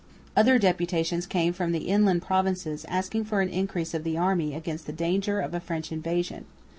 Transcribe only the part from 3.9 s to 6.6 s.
of the army against the danger of a French invasion.